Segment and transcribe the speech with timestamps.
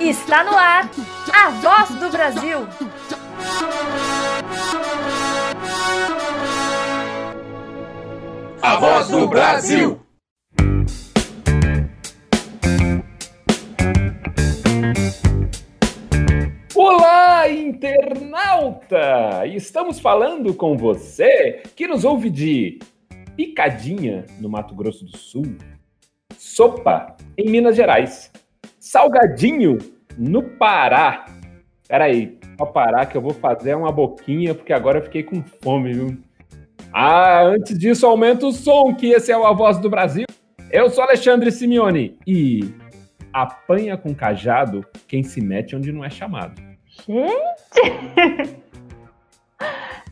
[0.00, 0.90] Está no ar
[1.32, 2.66] a voz do Brasil.
[8.62, 10.00] A voz do Brasil.
[16.74, 19.46] Olá, internauta!
[19.46, 22.78] Estamos falando com você que nos ouve de
[23.40, 25.56] Picadinha, no Mato Grosso do Sul,
[26.36, 28.30] Sopa, em Minas Gerais,
[28.78, 29.78] Salgadinho,
[30.18, 31.24] no Pará.
[31.88, 35.94] Peraí, pra parar que eu vou fazer uma boquinha, porque agora eu fiquei com fome,
[35.94, 36.18] viu?
[36.92, 40.26] Ah, antes disso, aumenta o som, que esse é o A Voz do Brasil.
[40.70, 42.74] Eu sou Alexandre Simeone e
[43.32, 46.60] apanha com cajado quem se mete onde não é chamado.
[46.86, 48.60] Gente!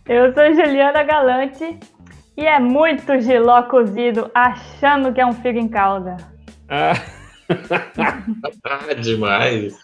[0.09, 1.79] Eu sou Juliana Galante
[2.39, 6.17] e é muito giló cozido achando que é um figo em calda.
[6.69, 6.95] Ah.
[8.65, 9.77] ah, demais.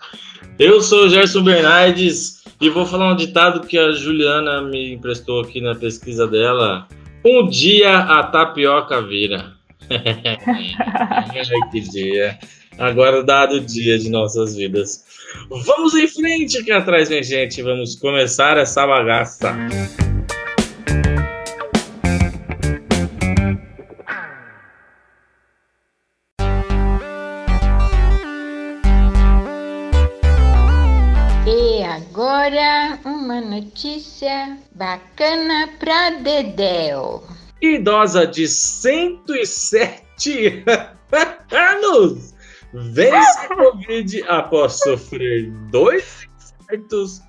[0.57, 5.41] Eu sou o Gerson Bernardes e vou falar um ditado que a Juliana me emprestou
[5.41, 6.87] aqui na pesquisa dela.
[7.25, 9.53] Um dia a tapioca vira.
[11.73, 12.39] que dia.
[12.79, 15.05] Agora dado o dia de nossas vidas.
[15.51, 17.61] Vamos em frente aqui atrás, minha gente.
[17.63, 19.53] Vamos começar essa bagaça.
[20.01, 20.04] E
[33.35, 37.25] uma notícia bacana pra Dedéu.
[37.61, 40.63] Idosa de 107
[41.51, 42.33] anos
[42.73, 46.29] vence a Covid após sofrer dois
[46.61, 47.21] infartos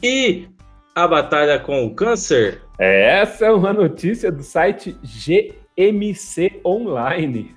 [0.00, 0.46] e
[0.94, 2.62] a batalha com o câncer.
[2.78, 7.56] Essa é uma notícia do site GMC Online.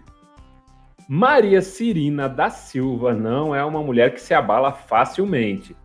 [1.07, 5.75] Maria Cirina da Silva não é uma mulher que se abala facilmente.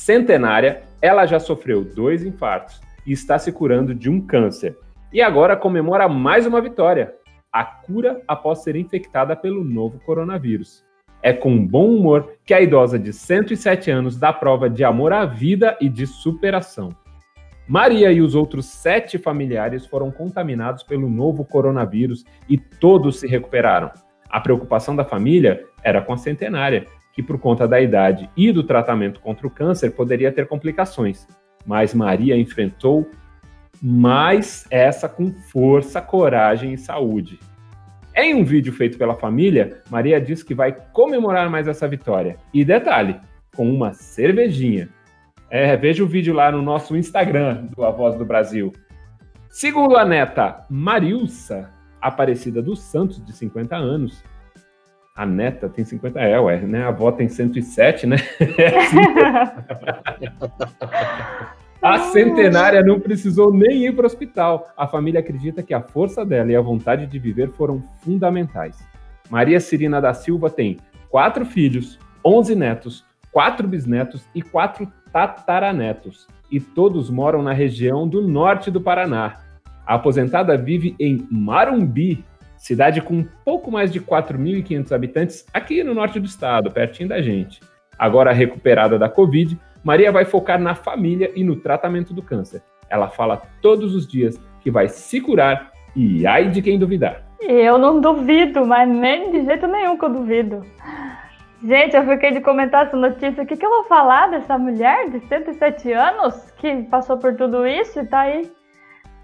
[0.00, 4.74] Centenária, ela já sofreu dois infartos e está se curando de um câncer.
[5.12, 7.12] E agora comemora mais uma vitória:
[7.52, 10.82] a cura após ser infectada pelo novo coronavírus.
[11.22, 15.26] É com bom humor que a idosa de 107 anos dá prova de amor à
[15.26, 16.88] vida e de superação.
[17.68, 23.90] Maria e os outros sete familiares foram contaminados pelo novo coronavírus e todos se recuperaram.
[24.30, 28.62] A preocupação da família era com a centenária, que por conta da idade e do
[28.62, 31.26] tratamento contra o câncer poderia ter complicações.
[31.66, 33.10] Mas Maria enfrentou
[33.82, 37.38] mais essa com força, coragem e saúde.
[38.14, 42.36] Em um vídeo feito pela família, Maria diz que vai comemorar mais essa vitória.
[42.52, 43.16] E detalhe,
[43.54, 44.88] com uma cervejinha.
[45.48, 48.72] É, veja o vídeo lá no nosso Instagram do A Voz do Brasil.
[49.48, 54.22] Segundo a neta Marilsa, Aparecida dos Santos, de 50 anos,
[55.20, 56.82] a neta tem 50, é, ué, né?
[56.82, 58.16] A avó tem 107, né?
[61.82, 64.72] a centenária não precisou nem ir para o hospital.
[64.74, 68.78] A família acredita que a força dela e a vontade de viver foram fundamentais.
[69.28, 70.78] Maria Cirina da Silva tem
[71.10, 76.26] quatro filhos, 11 netos, quatro bisnetos e quatro tataranetos.
[76.50, 79.42] E todos moram na região do norte do Paraná.
[79.86, 82.24] A aposentada vive em Marumbi,
[82.60, 87.22] cidade com um pouco mais de 4.500 habitantes, aqui no norte do estado, pertinho da
[87.22, 87.58] gente.
[87.98, 92.62] Agora recuperada da Covid, Maria vai focar na família e no tratamento do câncer.
[92.90, 97.22] Ela fala todos os dias que vai se curar e ai de quem duvidar.
[97.40, 100.62] Eu não duvido, mas nem de jeito nenhum que eu duvido.
[101.64, 103.42] Gente, eu fiquei de comentar essa notícia.
[103.42, 107.66] O que, que eu vou falar dessa mulher de 107 anos que passou por tudo
[107.66, 108.50] isso e tá aí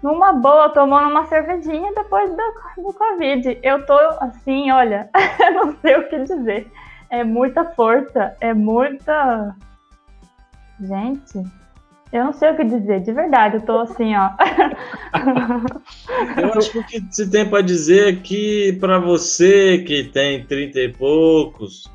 [0.01, 3.59] numa boa, tomando uma cervejinha depois do, do Covid.
[3.63, 5.09] Eu tô assim, olha,
[5.53, 6.67] não sei o que dizer.
[7.09, 9.55] É muita força, é muita.
[10.79, 11.43] Gente,
[12.11, 14.29] eu não sei o que dizer, de verdade, eu tô assim, ó.
[16.39, 20.45] eu acho que o que se tem para dizer é que para você que tem
[20.45, 21.91] 30 e poucos,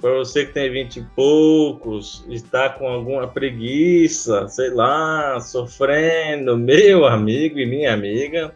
[0.00, 7.04] para você que tem 20 e poucos, está com alguma preguiça, sei lá, sofrendo, meu
[7.04, 8.54] amigo e minha amiga,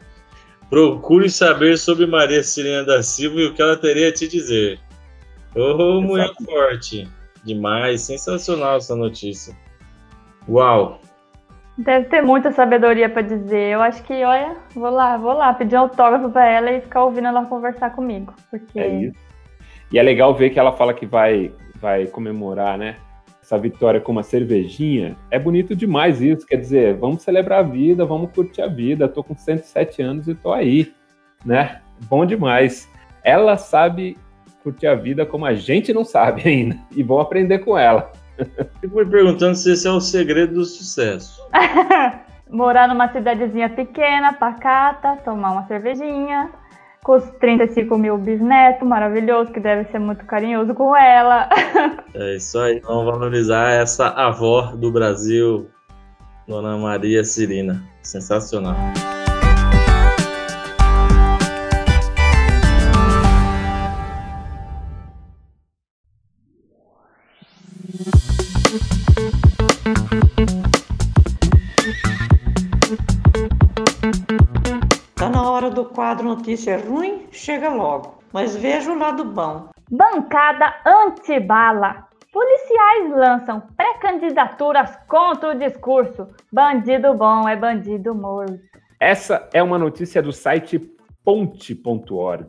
[0.71, 4.81] procure saber sobre Maria Cirina da Silva e o que ela teria a te dizer.
[5.55, 7.07] Ô, oh, mulher forte!
[7.45, 9.55] Demais, sensacional essa notícia.
[10.49, 11.01] Uau!
[11.77, 13.73] Deve ter muita sabedoria para dizer.
[13.73, 17.05] Eu acho que, olha, vou lá, vou lá pedir um autógrafo para ela e ficar
[17.05, 18.33] ouvindo ela conversar comigo.
[18.51, 18.79] Porque...
[18.79, 19.34] É isso.
[19.95, 22.97] E é legal ver que ela fala que vai, vai comemorar, né?
[23.41, 25.17] Essa vitória com uma cervejinha.
[25.31, 26.45] É bonito demais isso.
[26.45, 29.07] Quer dizer, vamos celebrar a vida, vamos curtir a vida.
[29.07, 30.93] Tô com 107 anos e tô aí,
[31.45, 31.81] né?
[32.09, 32.91] Bom demais.
[33.23, 34.19] Ela sabe
[34.65, 36.77] curtir a vida como a gente não sabe ainda.
[36.91, 38.11] E vão aprender com ela.
[38.81, 41.41] Fico me perguntando se esse é o segredo do sucesso.
[42.51, 46.51] Morar numa cidadezinha pequena, pacata, tomar uma cervejinha,
[47.05, 51.49] com os 35 mil bisnetos, maravilhoso, que deve ser muito carinhoso com ela.
[52.17, 55.69] É isso aí, vamos valorizar essa avó do Brasil,
[56.47, 57.83] Dona Maria Cirina.
[58.05, 58.77] Sensacional.
[76.05, 77.27] Quadro Notícia Ruim?
[77.33, 78.19] Chega logo.
[78.31, 79.71] Mas veja o lado bom.
[79.91, 82.07] Bancada anti-bala.
[82.31, 86.29] Policiais lançam pré-candidaturas contra o discurso.
[86.53, 88.61] Bandido bom é bandido morto.
[89.01, 90.79] Essa é uma notícia do site
[91.25, 92.49] ponte.org.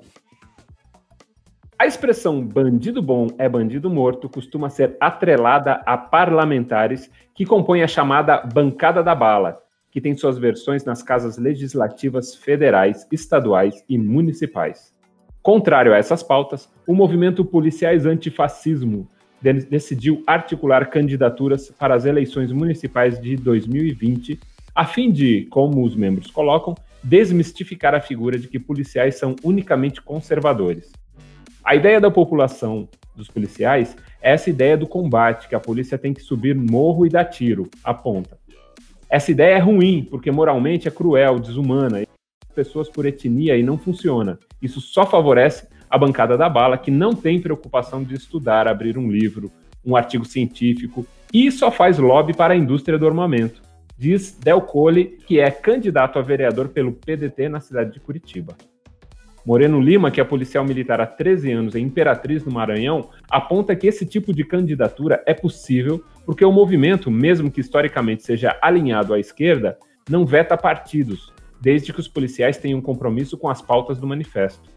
[1.79, 7.87] A expressão bandido bom é bandido morto costuma ser atrelada a parlamentares que compõem a
[7.87, 9.61] chamada bancada da bala,
[9.95, 14.91] que tem suas versões nas casas legislativas federais, estaduais e municipais.
[15.41, 19.07] Contrário a essas pautas, o movimento Policiais Antifascismo
[19.41, 24.37] decidiu articular candidaturas para as eleições municipais de 2020,
[24.75, 30.01] a fim de, como os membros colocam, desmistificar a figura de que policiais são unicamente
[30.01, 30.91] conservadores.
[31.63, 36.13] A ideia da população dos policiais é essa ideia do combate, que a polícia tem
[36.13, 38.37] que subir morro e dar tiro, aponta.
[39.09, 42.05] Essa ideia é ruim, porque moralmente é cruel, desumana,
[42.55, 44.39] pessoas por etnia e não funciona.
[44.61, 49.09] Isso só favorece a bancada da bala, que não tem preocupação de estudar, abrir um
[49.09, 49.51] livro,
[49.85, 53.61] um artigo científico, e só faz lobby para a indústria do armamento.
[53.97, 58.55] Diz Del Cole, que é candidato a vereador pelo PDT na cidade de Curitiba.
[59.45, 63.85] Moreno Lima, que é policial militar há 13 anos em Imperatriz, no Maranhão, aponta que
[63.85, 69.19] esse tipo de candidatura é possível porque o movimento, mesmo que historicamente seja alinhado à
[69.19, 69.77] esquerda,
[70.09, 74.69] não veta partidos, desde que os policiais tenham compromisso com as pautas do manifesto.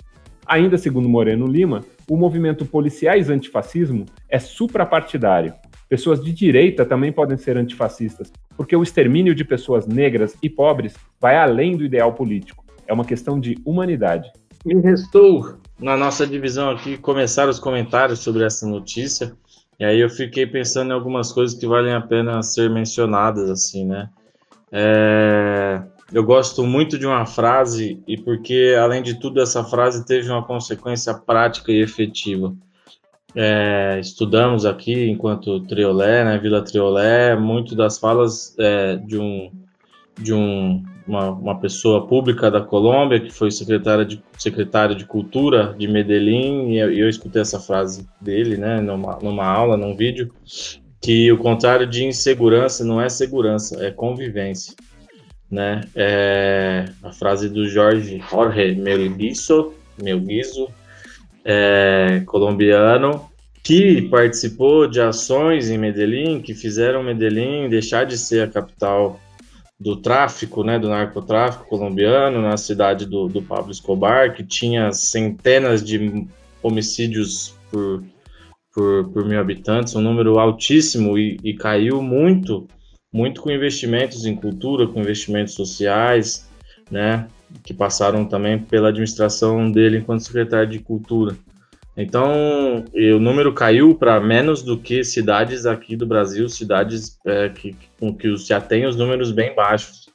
[0.47, 5.53] Ainda segundo Moreno Lima, o movimento Policiais Antifascismo é suprapartidário.
[5.89, 10.95] Pessoas de direita também podem ser antifascistas, porque o extermínio de pessoas negras e pobres
[11.21, 12.65] vai além do ideal político.
[12.87, 14.31] É uma questão de humanidade.
[14.65, 19.33] Me restou, na nossa divisão aqui, começar os comentários sobre essa notícia.
[19.79, 23.87] E aí eu fiquei pensando em algumas coisas que valem a pena ser mencionadas, assim,
[23.87, 24.09] né?
[24.73, 25.83] É...
[26.13, 30.43] Eu gosto muito de uma frase, e porque, além de tudo, essa frase teve uma
[30.43, 32.55] consequência prática e efetiva.
[33.35, 39.53] É, estudamos aqui, enquanto Triolé, né, Vila Triolé, muito das falas é, de, um,
[40.19, 45.75] de um, uma, uma, pessoa pública da Colômbia, que foi secretária de, secretário de Cultura
[45.79, 50.31] de Medellín, e eu, eu escutei essa frase dele né, numa, numa aula, num vídeo,
[51.01, 54.75] que o contrário de insegurança não é segurança, é convivência
[55.51, 55.81] né?
[55.95, 60.69] É, a frase do Jorge Jorge Melguizo, Melguizo
[61.45, 63.29] é, colombiano,
[63.63, 69.19] que participou de ações em Medellín, que fizeram Medellín deixar de ser a capital
[69.79, 75.85] do tráfico, né, do narcotráfico colombiano, na cidade do, do Pablo Escobar, que tinha centenas
[75.85, 76.27] de
[76.63, 78.03] homicídios por,
[78.75, 82.67] por, por mil habitantes, um número altíssimo e, e caiu muito
[83.13, 86.49] muito com investimentos em cultura, com investimentos sociais,
[86.91, 87.27] né,
[87.65, 91.37] que passaram também pela administração dele enquanto secretário de cultura.
[92.01, 97.77] Então, o número caiu para menos do que cidades aqui do Brasil, cidades é, que,
[97.99, 100.09] com que já tem os números bem baixos.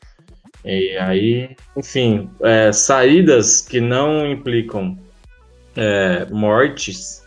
[0.63, 4.97] E aí, enfim, é, saídas que não implicam
[5.75, 7.21] é, mortes,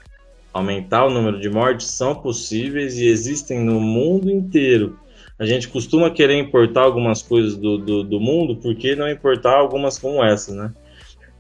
[0.55, 4.99] aumentar o número de mortes, são possíveis e existem no mundo inteiro
[5.39, 9.55] a gente costuma querer importar algumas coisas do, do, do mundo, por que não importar
[9.55, 10.73] algumas como essa, né?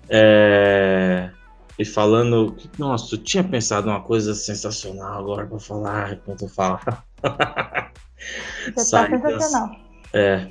[0.08, 1.30] É...
[1.78, 6.78] E falando, nossa, eu tinha pensado uma coisa sensacional agora para falar enquanto eu falo.
[8.74, 9.76] Você tá sensacional.
[10.12, 10.48] É.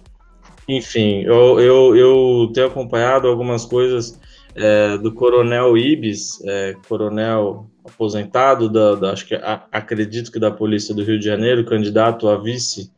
[0.67, 4.20] Enfim, eu, eu, eu tenho acompanhado algumas coisas
[4.55, 10.50] é, do Coronel Ibis, é, coronel aposentado, da, da, acho que a, acredito que da
[10.50, 12.91] Polícia do Rio de Janeiro, candidato a vice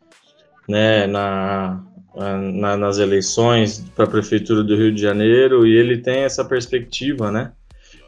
[0.68, 1.84] né, na,
[2.16, 7.32] na, nas eleições para a prefeitura do Rio de Janeiro e ele tem essa perspectiva,
[7.32, 7.52] né,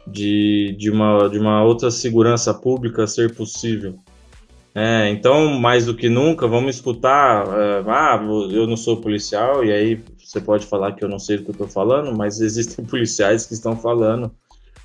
[0.06, 3.98] de, de, uma, de uma outra segurança pública ser possível.
[4.74, 7.46] É, então, mais do que nunca, vamos escutar.
[7.46, 11.38] É, ah, eu não sou policial, e aí você pode falar que eu não sei
[11.38, 14.30] do que eu estou falando, mas existem policiais que estão falando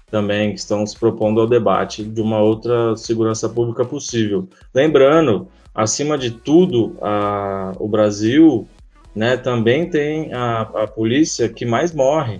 [0.09, 4.47] também que estão se propondo ao debate de uma outra segurança pública possível.
[4.73, 8.67] Lembrando, acima de tudo, a, o Brasil
[9.15, 12.39] né, também tem a, a polícia que mais morre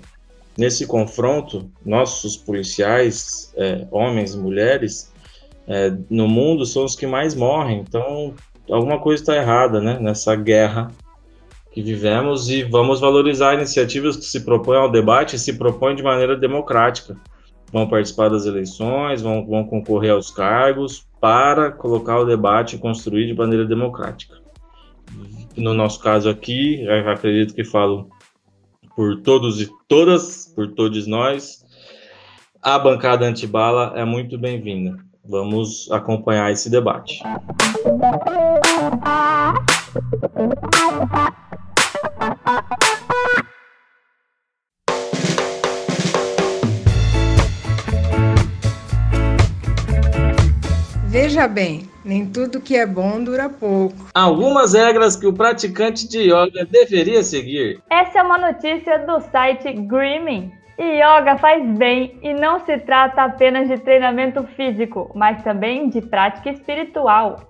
[0.58, 1.70] nesse confronto.
[1.86, 5.12] Nossos policiais, é, homens e mulheres,
[5.68, 7.80] é, no mundo são os que mais morrem.
[7.80, 8.34] Então,
[8.70, 10.92] alguma coisa está errada né, nessa guerra
[11.72, 16.04] que vivemos e vamos valorizar iniciativas que se propõem ao debate e se propõem de
[16.04, 17.18] maneira democrática.
[17.72, 23.28] Vão participar das eleições, vão, vão concorrer aos cargos para colocar o debate e construir
[23.28, 24.36] de maneira democrática.
[25.58, 28.10] No nosso caso aqui, acredito que falo
[28.96, 31.66] por todos e todas, por todos nós,
[32.62, 34.98] a bancada antibala é muito bem-vinda.
[35.28, 37.20] Vamos acompanhar esse debate.
[51.16, 53.96] Veja bem, nem tudo que é bom dura pouco.
[54.14, 57.82] Algumas regras que o praticante de yoga deveria seguir.
[57.90, 60.52] Essa é uma notícia do site Grooming.
[60.78, 66.50] Yoga faz bem e não se trata apenas de treinamento físico, mas também de prática
[66.50, 67.50] espiritual.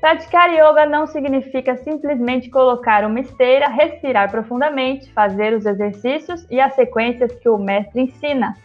[0.00, 6.74] Praticar yoga não significa simplesmente colocar uma esteira, respirar profundamente, fazer os exercícios e as
[6.74, 8.56] sequências que o mestre ensina.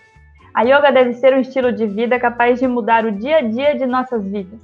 [0.53, 3.73] A yoga deve ser um estilo de vida capaz de mudar o dia a dia
[3.75, 4.59] de nossas vidas.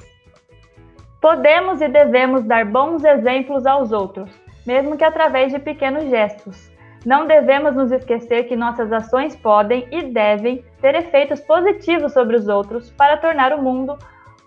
[1.22, 4.29] Podemos e devemos dar bons exemplos aos outros,
[4.65, 6.70] mesmo que através de pequenos gestos.
[7.06, 12.50] Não devemos nos esquecer que nossas ações podem e devem ter efeitos positivos sobre os
[12.50, 13.98] outros para tornar o mundo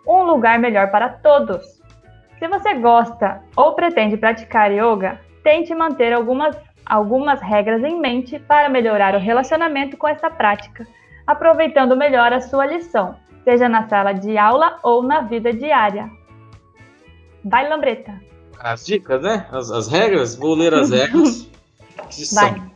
[0.06, 1.80] um lugar melhor para todos.
[2.38, 6.54] Se você gosta ou pretende praticar yoga, tente manter algumas,
[6.84, 10.86] algumas regras em mente para melhorar o relacionamento com essa prática
[11.30, 16.10] aproveitando melhor a sua lição, seja na sala de aula ou na vida diária.
[17.44, 18.20] Vai, Lambreta.
[18.58, 19.46] As dicas, né?
[19.50, 21.48] As, as regras, vou ler as regras.
[22.10, 22.54] que Vai.
[22.54, 22.70] são.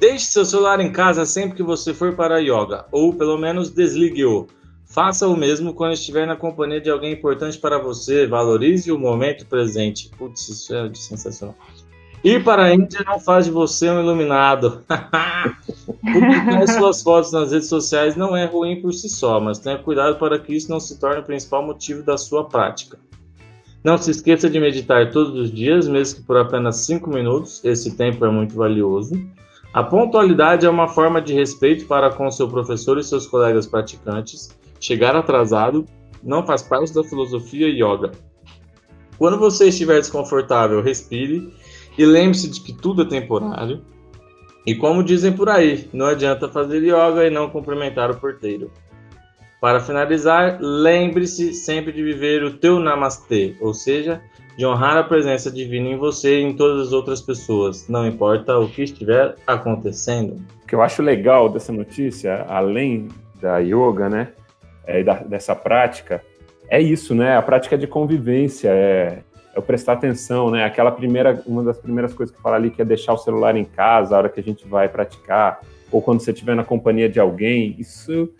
[0.00, 3.70] Deixe seu celular em casa sempre que você for para a yoga, ou pelo menos
[3.70, 4.46] desligue-o.
[4.86, 8.26] Faça o mesmo quando estiver na companhia de alguém importante para você.
[8.26, 10.10] Valorize o momento presente.
[10.16, 11.54] Putz, isso é sensacional.
[12.22, 14.82] Ir para a Índia não faz de você um iluminado.
[15.86, 20.18] Publicar suas fotos nas redes sociais não é ruim por si só, mas tenha cuidado
[20.18, 22.98] para que isso não se torne o principal motivo da sua prática.
[23.82, 27.96] Não se esqueça de meditar todos os dias, mesmo que por apenas 5 minutos, esse
[27.96, 29.14] tempo é muito valioso.
[29.72, 34.50] A pontualidade é uma forma de respeito para com seu professor e seus colegas praticantes.
[34.78, 35.86] Chegar atrasado
[36.22, 38.10] não faz parte da filosofia yoga.
[39.16, 41.52] Quando você estiver desconfortável, respire
[42.00, 43.82] e lembre-se de que tudo é temporário.
[44.66, 48.70] E como dizem por aí, não adianta fazer yoga e não cumprimentar o porteiro.
[49.60, 54.22] Para finalizar, lembre-se sempre de viver o teu namastê, ou seja,
[54.56, 58.58] de honrar a presença divina em você e em todas as outras pessoas, não importa
[58.58, 60.42] o que estiver acontecendo.
[60.62, 63.08] O que eu acho legal dessa notícia, além
[63.42, 64.28] da yoga, né,
[64.86, 66.24] é, da, dessa prática,
[66.66, 69.22] é isso, né, a prática de convivência, é,
[69.54, 72.80] é o prestar atenção, né, aquela primeira, uma das primeiras coisas que fala ali que
[72.80, 76.20] é deixar o celular em casa, a hora que a gente vai praticar, ou quando
[76.20, 78.30] você estiver na companhia de alguém, isso,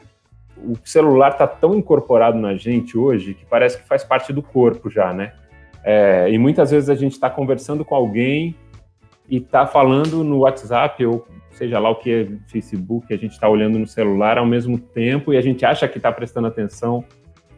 [0.56, 4.88] o celular está tão incorporado na gente hoje que parece que faz parte do corpo
[4.88, 5.32] já, né,
[5.82, 8.54] é, e muitas vezes a gente está conversando com alguém
[9.28, 13.48] e está falando no WhatsApp ou seja lá o que é Facebook, a gente está
[13.48, 17.04] olhando no celular ao mesmo tempo e a gente acha que está prestando atenção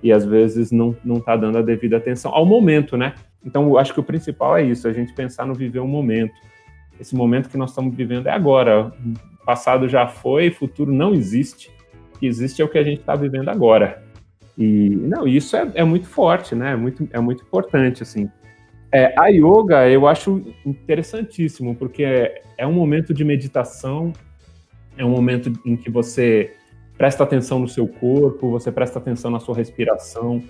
[0.02, 3.14] e às vezes não não está dando a devida atenção ao momento, né?
[3.44, 6.34] Então, eu acho que o principal é isso, a gente pensar no viver o momento.
[6.98, 8.92] Esse momento que nós estamos vivendo é agora.
[9.40, 11.70] O passado já foi, futuro não existe.
[12.14, 14.02] O que existe é o que a gente está vivendo agora.
[14.56, 16.72] E não, isso é, é, muito forte, né?
[16.72, 18.30] É muito, é muito importante, assim.
[18.92, 24.12] É, a yoga eu acho interessantíssimo, porque é, é um momento de meditação,
[24.96, 26.54] é um momento em que você
[26.98, 30.42] presta atenção no seu corpo, você presta atenção na sua respiração,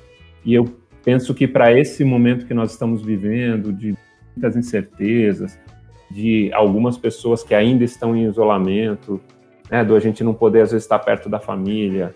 [0.45, 0.65] e eu
[1.05, 3.97] penso que para esse momento que nós estamos vivendo, de
[4.35, 5.59] muitas incertezas,
[6.11, 9.21] de algumas pessoas que ainda estão em isolamento,
[9.71, 12.15] né, do a gente não poder às vezes estar perto da família,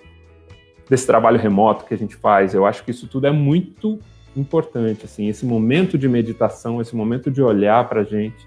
[0.88, 3.98] desse trabalho remoto que a gente faz, eu acho que isso tudo é muito
[4.36, 8.46] importante, assim, esse momento de meditação, esse momento de olhar para a gente,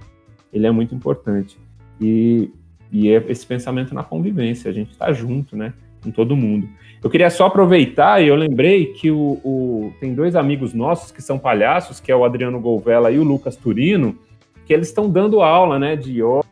[0.54, 1.58] ele é muito importante.
[2.00, 2.52] E,
[2.92, 6.68] e é esse pensamento na convivência, a gente está junto, né, com todo mundo.
[7.04, 11.22] Eu queria só aproveitar e eu lembrei que o, o, tem dois amigos nossos que
[11.22, 14.18] são palhaços, que é o Adriano Golvela e o Lucas Turino,
[14.66, 16.46] que eles estão dando aula, né, de yoga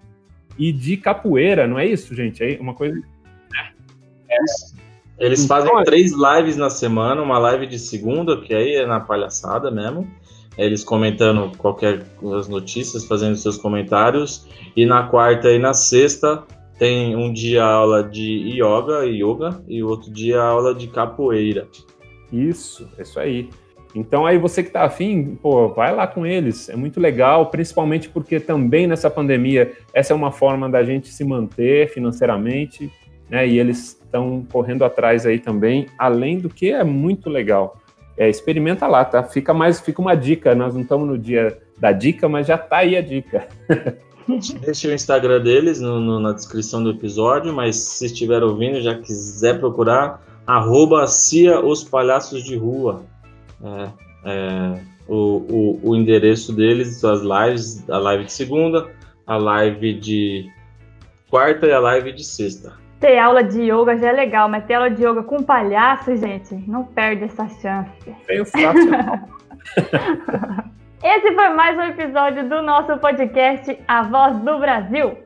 [0.57, 2.43] e de capoeira, não é isso, gente?
[2.43, 2.99] É uma coisa
[5.19, 8.85] Eles Então, fazem olha- três lives na semana, uma live de segunda, que aí é
[8.85, 10.07] na palhaçada mesmo.
[10.57, 12.03] Eles comentando qualquer
[12.37, 14.47] as notícias, fazendo seus comentários.
[14.75, 16.43] E na quarta e na sexta
[16.77, 21.67] tem um dia aula de yoga, yoga e outro dia aula de capoeira.
[22.31, 23.49] Isso, isso aí.
[23.95, 26.69] Então aí você que tá afim, pô, vai lá com eles.
[26.69, 31.23] É muito legal, principalmente porque também nessa pandemia essa é uma forma da gente se
[31.23, 32.91] manter financeiramente,
[33.29, 33.47] né?
[33.47, 37.77] E eles estão correndo atrás aí também, além do que é muito legal.
[38.15, 39.23] É, experimenta lá, tá?
[39.23, 40.53] Fica mais, fica uma dica.
[40.53, 43.47] Nós não estamos no dia da dica, mas já tá aí a dica.
[44.61, 48.95] Deixa o Instagram deles no- no- na descrição do episódio, mas se estiver ouvindo, já
[48.95, 53.03] quiser procurar, arroba Cia os Palhaços de Rua.
[53.63, 53.89] É,
[54.25, 58.87] é, o, o, o endereço deles, as lives, a live de segunda,
[59.25, 60.45] a live de
[61.29, 62.73] quarta e a live de sexta.
[62.99, 66.55] Ter aula de yoga já é legal, mas ter aula de yoga com palhaço, gente,
[66.67, 67.91] não perde essa chance.
[68.25, 68.89] Tenho fácil.
[71.09, 75.17] Esse foi mais um episódio do nosso podcast A Voz do Brasil.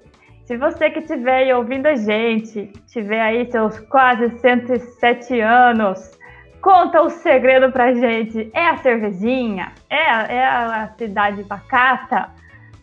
[0.43, 6.11] Se você que estiver aí ouvindo a gente, tiver aí seus quase 107 anos,
[6.61, 8.51] conta o segredo pra gente.
[8.53, 9.71] É a cervejinha?
[9.89, 12.29] É é a cidade pacata?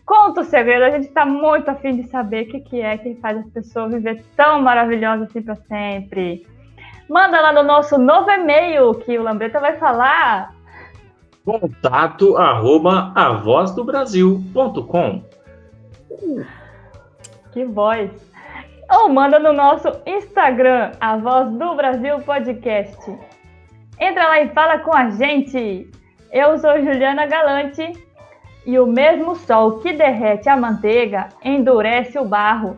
[0.05, 3.15] Conta o segredo, a gente tá muito afim de saber o que, que é que
[3.21, 6.45] faz as pessoas viver tão maravilhosas assim pra sempre.
[7.09, 10.58] Manda lá no nosso novo e-mail que o Lambreta vai falar.
[11.45, 15.23] Contato arroba avozdobrasil.com
[17.51, 18.29] Que voz!
[18.91, 22.97] Ou manda no nosso Instagram, a Voz do Brasil Podcast.
[23.99, 25.89] Entra lá e fala com a gente.
[26.31, 27.93] Eu sou Juliana Galante
[28.65, 32.77] e o mesmo sol que derrete a manteiga endurece o barro.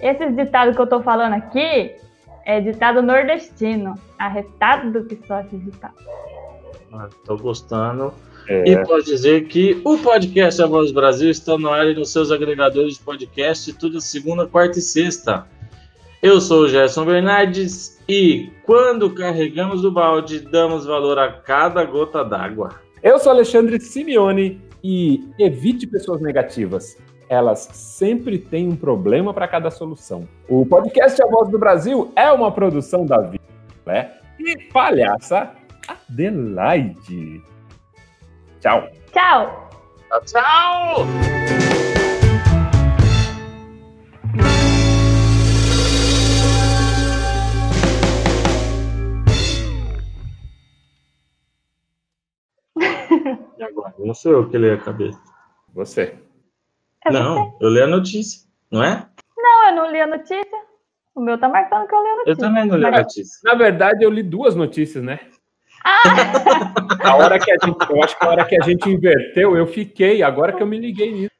[0.00, 1.96] Esses ditados que eu tô falando aqui
[2.44, 6.04] é ditado nordestino, arretado do que só esses ditados.
[6.92, 8.12] Ah, Tô gostando.
[8.48, 11.94] É, E pode dizer que o podcast A Voz do Brasil está no ar e
[11.94, 15.46] nos seus agregadores de podcast, tudo segunda, quarta e sexta.
[16.22, 22.24] Eu sou o Gerson Bernardes e quando carregamos o balde, damos valor a cada gota
[22.24, 22.70] d'água.
[23.02, 26.96] Eu sou Alexandre Simeone e evite pessoas negativas.
[27.28, 30.26] Elas sempre têm um problema para cada solução.
[30.48, 33.44] O podcast A Voz do Brasil é uma produção da Vida
[33.84, 34.12] né?
[34.40, 35.52] e palhaça
[35.88, 37.42] Adelaide.
[38.60, 38.88] Tchau.
[39.12, 39.70] Tchau!
[40.26, 41.06] Tchau!
[53.58, 53.94] E agora?
[53.98, 55.20] Não sou eu que leio a cabeça.
[55.74, 56.18] Você.
[57.04, 59.08] É Não, eu leio a notícia, não é?
[59.36, 60.68] Não, eu não li a notícia.
[61.14, 62.32] O meu tá marcando que eu li a notícia.
[62.32, 63.40] Eu também não leio a notícia.
[63.42, 65.18] Na verdade, eu li duas notícias, né?
[65.84, 69.66] A hora que a gente, eu acho que a hora que a gente inverteu, eu
[69.66, 70.22] fiquei.
[70.22, 71.38] Agora que eu me liguei nisso.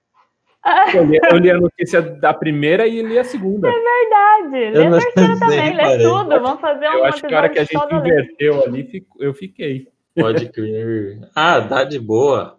[0.92, 3.70] Eu li, eu li a notícia da primeira e li a segunda.
[3.70, 4.70] Verdade.
[4.70, 6.28] Lê Eu a terceira sei, também, lê tudo.
[6.40, 9.88] Vamos fazer um Eu acho que a hora que a gente inverteu ali, eu fiquei.
[10.14, 11.20] Pode crer.
[11.34, 12.57] Ah, dá de boa.